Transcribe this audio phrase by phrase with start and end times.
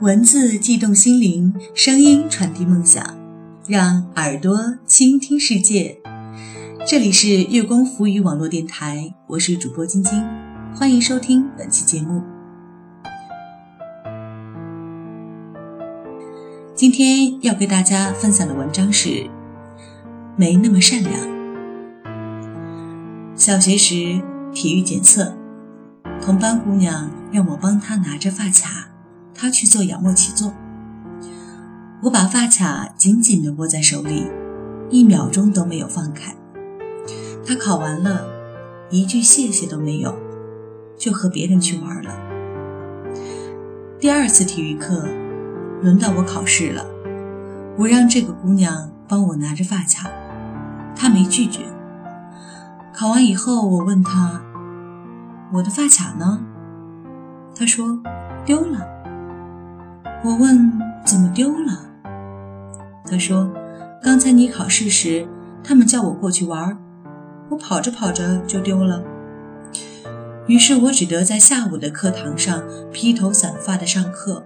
[0.00, 3.04] 文字悸动心灵，声音传递梦想，
[3.66, 6.00] 让耳朵倾听世界。
[6.86, 10.24] 这里是月光浮语网络电台，我是主播晶晶，
[10.72, 12.22] 欢迎收听本期节目。
[16.76, 19.08] 今天要给大家分享的文章是
[20.36, 21.12] 《没那么善良》。
[23.34, 24.22] 小学时
[24.54, 25.36] 体育检测，
[26.22, 28.90] 同班姑娘让我帮她拿着发卡。
[29.40, 30.52] 他去做仰卧起坐，
[32.02, 34.26] 我把发卡紧紧地握在手里，
[34.90, 36.34] 一秒钟都没有放开。
[37.46, 38.26] 他考完了，
[38.90, 40.12] 一句谢谢都没有，
[40.98, 42.10] 就和别人去玩了。
[44.00, 45.06] 第二次体育课，
[45.82, 46.84] 轮到我考试了，
[47.78, 50.10] 我让这个姑娘帮我拿着发卡，
[50.96, 51.60] 她没拒绝。
[52.92, 54.42] 考完以后，我问她
[55.54, 56.40] ：“我的发卡呢？”
[57.54, 58.02] 她说
[58.44, 58.84] ：“丢了。”
[60.24, 60.72] 我问
[61.06, 61.86] 怎么丢了，
[63.04, 63.48] 他说
[64.02, 65.28] ：“刚才你考试时，
[65.62, 66.76] 他们叫我过去玩，
[67.48, 69.00] 我跑着跑着就丢了。
[70.48, 74.44] 于是我只得在下午的课堂上披头散发的上课，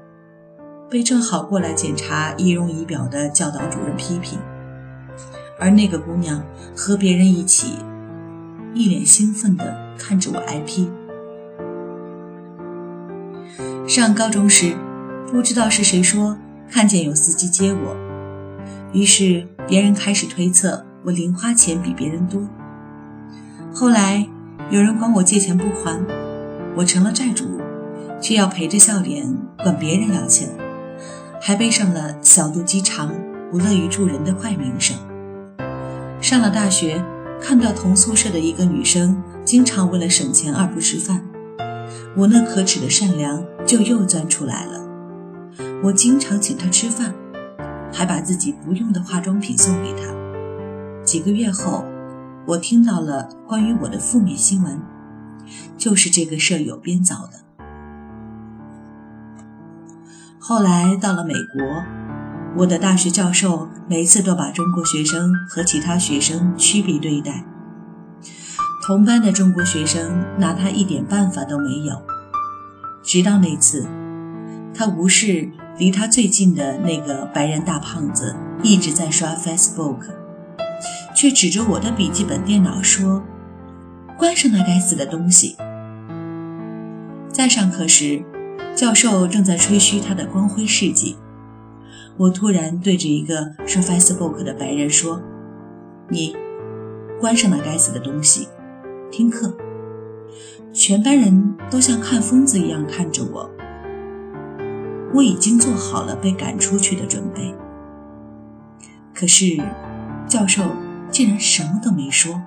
[0.91, 4.39] 被正好过来检查仪容仪表的教导主任批评。
[5.59, 6.45] 而那个姑娘
[6.77, 7.77] 和别人一起，
[8.75, 10.91] 一脸兴奋地看着我挨批。
[13.89, 14.77] 上高中时。”
[15.33, 16.37] 不知道是谁说
[16.71, 17.97] 看见有司机接我，
[18.93, 22.47] 于是别人开始推测我零花钱比别人多。
[23.73, 24.29] 后来
[24.71, 25.99] 有人管我借钱不还，
[26.77, 27.59] 我成了债主，
[28.21, 30.51] 却要陪着笑脸管别人要钱，
[31.41, 33.11] 还背上了小肚鸡肠、
[33.51, 34.95] 不乐于助人的坏名声。
[36.21, 37.03] 上了大学，
[37.41, 41.25] 看到同宿舍的一个女生经常为了省钱而不吃饭，
[42.19, 44.92] 我那可耻的善良就又钻出来了。
[45.83, 47.13] 我经常请他吃饭，
[47.93, 50.15] 还把自己不用的化妆品送给他。
[51.05, 51.85] 几个月后，
[52.47, 54.81] 我听到了关于我的负面新闻，
[55.77, 57.33] 就是这个舍友编造的。
[60.39, 61.83] 后来到了美国，
[62.59, 67.45] 我的大学教授每次都把中国学生和其他学生区别对待，
[68.87, 72.01] 同班的中国学生拿他一点办法都没有。
[73.03, 73.85] 直到那次，
[74.73, 75.51] 他无视。
[75.79, 79.99] 离他最近的那个白人大胖子一直在刷 Facebook，
[81.17, 83.23] 却指着我的笔记本电脑说
[84.19, 85.57] ：“关上那该死的东西！”
[87.33, 88.23] 在上课时，
[88.77, 91.17] 教授正在吹嘘他的光辉事迹，
[92.19, 95.23] 我突然对着一个刷 Facebook 的白人说
[96.11, 96.37] ：“你
[97.19, 98.49] 关上那该死的东西，
[99.11, 99.57] 听课。”
[100.73, 103.51] 全班人都像看疯子一样看着我。
[105.15, 107.55] 我已经做好了被赶出去的准备，
[109.15, 109.63] 可是
[110.27, 110.63] 教授
[111.11, 112.41] 竟然什么都没说。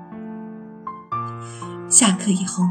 [1.88, 2.64] 下课以后，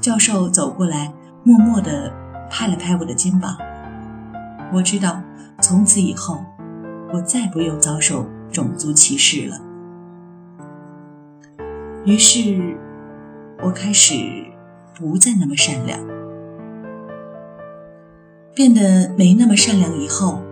[0.00, 1.12] 教授走过来，
[1.44, 2.12] 默默地
[2.50, 3.56] 拍了拍我的肩膀。
[4.72, 5.20] 我知道，
[5.60, 6.42] 从此以后，
[7.12, 9.60] 我再不用遭受种族歧视了。
[12.06, 12.76] 于是，
[13.62, 14.14] 我开始
[14.96, 16.00] 不再那么善良。
[18.54, 20.42] 变得没那么善良以后，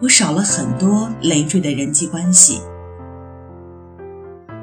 [0.00, 2.60] 我少了很多累赘的人际关系。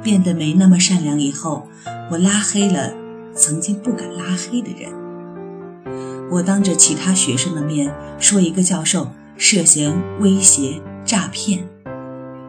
[0.01, 1.68] 变得没那么善良以后，
[2.09, 2.94] 我拉黑了
[3.35, 4.94] 曾经不敢拉黑的人。
[6.31, 11.68] 我当着其他学生的面说一个教授涉嫌威胁诈骗，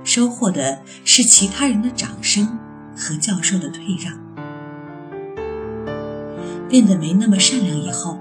[0.05, 2.57] 收获的是其他人的掌声
[2.97, 4.17] 和教授的退让。
[6.69, 8.20] 变得没那么善良以后。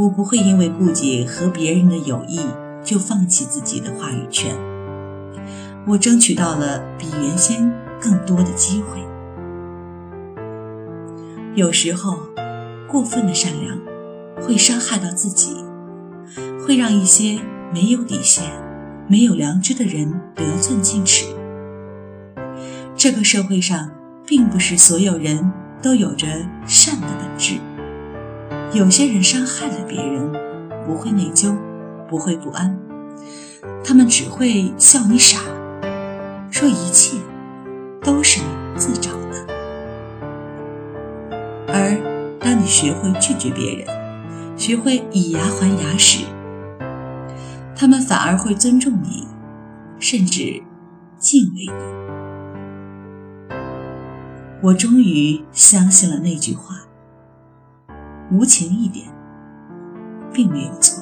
[0.00, 2.40] 我不会因为顾及和别人的友谊
[2.82, 4.56] 就放弃自己的话语权。
[5.86, 8.98] 我争取到了比原先更多的机会。
[11.54, 12.16] 有时候，
[12.88, 13.78] 过分的善良
[14.40, 15.54] 会伤害到自己，
[16.64, 17.38] 会让一些
[17.70, 18.42] 没有底线、
[19.06, 21.26] 没有良知的人得寸进尺。
[22.96, 23.90] 这个社会上，
[24.24, 25.52] 并不是所有人
[25.82, 26.26] 都有着
[26.66, 27.56] 善的本质。
[28.72, 30.30] 有些人伤害了别人，
[30.86, 31.56] 不会内疚，
[32.08, 32.78] 不会不安，
[33.84, 35.40] 他们只会笑你傻，
[36.52, 37.16] 说一切
[38.00, 38.46] 都是你
[38.78, 39.44] 自找的。
[41.66, 43.88] 而当你学会拒绝别人，
[44.56, 46.24] 学会以牙还牙时，
[47.74, 49.26] 他们反而会尊重你，
[49.98, 50.62] 甚至
[51.18, 51.90] 敬畏你。
[54.62, 56.76] 我终于相信了那句话。
[58.30, 59.08] 无情一点，
[60.32, 60.99] 并没有错。